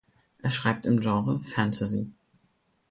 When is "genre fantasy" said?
0.99-2.11